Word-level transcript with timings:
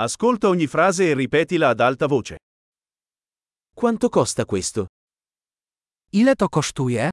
Ascolta 0.00 0.46
ogni 0.46 0.68
frase 0.68 1.10
e 1.10 1.14
ripetila 1.14 1.70
ad 1.70 1.80
alta 1.80 2.06
voce. 2.06 2.36
Quanto 3.74 4.08
costa 4.08 4.44
questo? 4.44 4.86
Ile 6.10 6.36
to 6.36 6.48
kosztuje? 6.48 7.10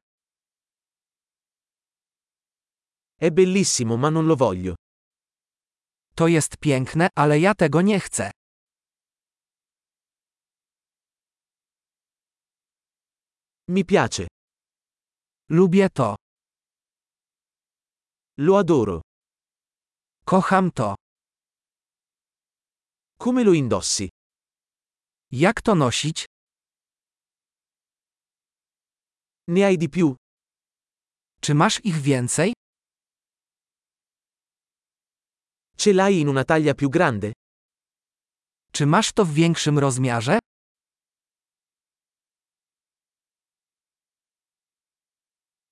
È 3.16 3.32
bellissimo 3.32 3.98
ma 3.98 4.10
non 4.10 4.28
lo 4.28 4.36
voglio. 4.36 4.76
To 6.14 6.28
jest 6.28 6.58
piękne, 6.60 7.10
ale 7.16 7.40
ja 7.40 7.56
tego 7.56 7.82
nie 7.82 8.00
chcę. 8.00 8.30
Mi 13.68 13.84
piace. 13.84 14.28
Lubię 15.50 15.90
to. 15.90 16.16
Lo 18.38 18.58
adoro. 18.58 19.02
Kocham 20.26 20.72
to. 20.72 20.96
Come 23.18 23.44
lo 23.44 23.54
indossi? 23.54 24.10
Jak 25.32 25.62
to 25.62 25.76
nosić? 25.76 26.26
Ne 29.48 29.62
hai 29.62 29.78
di 29.78 29.90
più? 29.90 30.16
Czy 31.42 31.56
masz 31.56 31.80
ich 31.84 32.02
więcej? 32.02 32.54
Ce 35.78 35.94
l'hai 35.94 36.20
in 36.20 36.28
una 36.28 36.44
taglia 36.44 36.74
più 36.74 36.90
grande? 36.90 37.32
Czy 38.72 38.86
masz 38.86 39.14
to 39.14 39.26
w 39.26 39.34
większym 39.34 39.80
rozmiarze? 39.80 40.40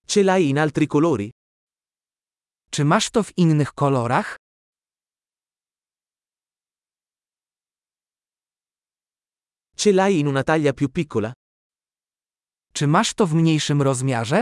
Ce 0.07 0.23
l'hai 0.23 0.49
in 0.49 0.57
altri 0.59 0.87
colori? 0.87 1.31
Czy 2.71 2.85
masz 2.85 3.09
to 3.09 3.23
w 3.23 3.37
innych 3.37 3.73
kolorach? 3.73 4.42
Ce 9.83 9.91
l'hai 9.91 10.19
in 10.19 10.27
una 10.27 10.43
taglia 10.43 10.71
più 10.71 10.89
piccola? 10.89 11.33
Czy 12.73 12.87
masz 12.87 13.13
to 13.13 13.27
w 13.27 13.33
mniejszym 13.33 13.81
rozmiarze? 13.81 14.41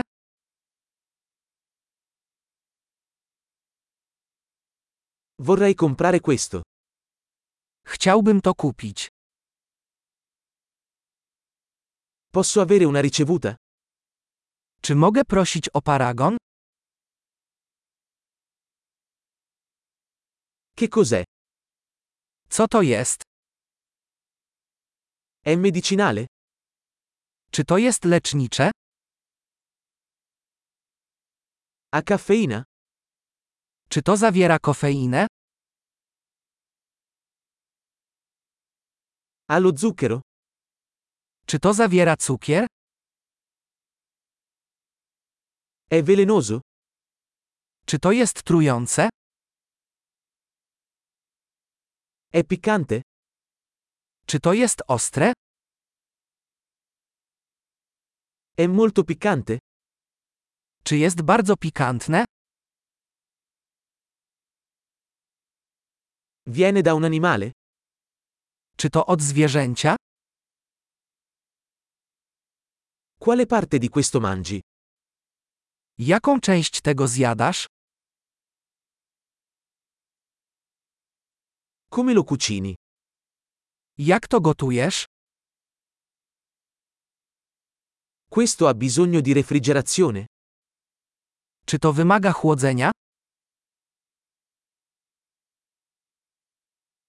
Vorrei 5.38 5.74
comprare 5.74 6.20
questo. 6.20 6.62
Chciałbym 7.86 8.40
to 8.40 8.54
kupić. 8.54 9.08
Posso 12.30 12.60
avere 12.60 12.86
una 12.86 13.00
ricevuta? 13.00 13.54
Czy 14.82 14.94
mogę 14.94 15.24
prosić 15.24 15.68
o 15.68 15.82
paragon? 15.82 16.36
Che 20.76 20.88
cos'è? 20.88 21.24
Co 22.48 22.68
to 22.68 22.82
jest? 22.82 23.31
È 25.44 25.56
medicinale? 25.56 26.26
Czy 27.50 27.64
to 27.64 27.78
jest 27.78 28.04
lecznicze? 28.04 28.70
Ha 31.94 32.02
caffeina? 32.02 32.64
Czy 33.88 34.02
to 34.02 34.16
zawiera 34.16 34.58
kofeinę? 34.58 35.26
Ha 39.48 39.58
lo 39.58 39.70
zucchero? 39.76 40.20
Czy 41.46 41.58
to 41.58 41.74
zawiera 41.74 42.16
cukier? 42.16 42.66
È 45.90 46.02
velenoso? 46.02 46.60
Czy 47.86 47.98
to 47.98 48.12
jest 48.12 48.42
trujące? 48.42 49.08
È 52.32 52.44
piccante? 52.44 53.02
Czy 54.26 54.40
to 54.40 54.52
jest 54.52 54.82
ostre? 54.88 55.32
È 58.56 58.66
molto 58.68 59.04
piccante? 59.04 59.58
Czy 60.84 60.96
jest 60.96 61.22
bardzo 61.22 61.56
pikantne? 61.56 62.24
Viene 66.46 66.82
da 66.82 66.94
un 66.94 67.04
animale? 67.04 67.52
Czy 68.76 68.90
to 68.90 69.06
od 69.06 69.20
zwierzęcia? 69.22 69.96
Quale 73.18 73.46
parte 73.46 73.78
di 73.78 73.88
questo 73.88 74.20
mangi? 74.20 74.60
Jaką 75.98 76.40
część 76.40 76.80
tego 76.80 77.08
zjadasz? 77.08 77.66
Come 81.90 82.14
lo 82.14 82.24
cucini? 82.24 82.74
Jak 83.98 84.26
to 84.28 84.40
gotujesz? 84.40 85.04
Questo 88.28 88.66
ha 88.66 88.74
bisogno 88.74 89.20
di 89.20 89.32
refrigerazione? 89.32 90.26
Czy 91.66 91.78
to 91.78 91.92
wymaga 91.92 92.32
chłodzenia? 92.32 92.90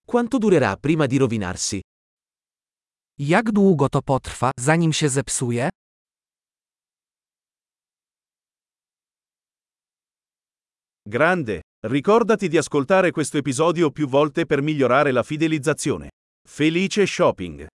Quanto 0.06 0.38
durerà 0.40 0.78
prima 0.78 1.08
di 1.08 1.18
rovinarsi? 1.18 1.82
Jak 3.18 3.52
długo 3.52 3.90
to 3.90 4.02
potrwa, 4.02 4.52
zanim 4.60 4.94
się 4.94 5.10
zepsuje? 5.10 5.70
Grande! 11.06 11.62
Ricordati 11.86 12.48
di 12.48 12.58
ascoltare 12.58 13.12
questo 13.12 13.38
episodio 13.38 13.92
più 13.92 14.08
volte 14.08 14.46
per 14.46 14.62
migliorare 14.62 15.12
la 15.12 15.24
fidelizzazione. 15.24 16.10
Felice 16.46 17.08
shopping! 17.08 17.68